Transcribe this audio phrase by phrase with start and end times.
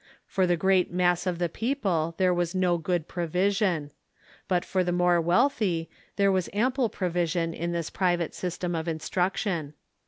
[0.25, 3.91] For the great mass of the people there was no good provision.
[4.47, 9.75] But for the more wealthy there was ample provision in this private system of instruction.